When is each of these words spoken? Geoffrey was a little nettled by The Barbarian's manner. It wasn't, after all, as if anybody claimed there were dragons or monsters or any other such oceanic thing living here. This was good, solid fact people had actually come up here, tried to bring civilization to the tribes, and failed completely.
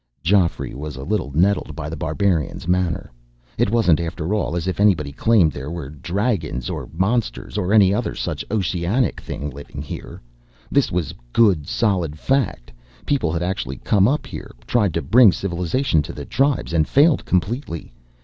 Geoffrey 0.23 0.73
was 0.73 0.95
a 0.95 1.03
little 1.03 1.31
nettled 1.35 1.75
by 1.75 1.87
The 1.87 1.95
Barbarian's 1.95 2.67
manner. 2.67 3.11
It 3.59 3.69
wasn't, 3.69 3.99
after 3.99 4.33
all, 4.33 4.55
as 4.55 4.65
if 4.65 4.79
anybody 4.79 5.11
claimed 5.11 5.51
there 5.51 5.69
were 5.69 5.91
dragons 5.91 6.71
or 6.71 6.89
monsters 6.91 7.55
or 7.55 7.71
any 7.71 7.93
other 7.93 8.15
such 8.15 8.43
oceanic 8.49 9.21
thing 9.21 9.51
living 9.51 9.83
here. 9.83 10.19
This 10.71 10.91
was 10.91 11.13
good, 11.33 11.67
solid 11.67 12.17
fact 12.17 12.71
people 13.05 13.31
had 13.31 13.43
actually 13.43 13.77
come 13.77 14.07
up 14.07 14.25
here, 14.25 14.53
tried 14.65 14.95
to 14.95 15.03
bring 15.03 15.31
civilization 15.31 16.01
to 16.01 16.13
the 16.13 16.25
tribes, 16.25 16.73
and 16.73 16.87
failed 16.87 17.23
completely. 17.23 17.93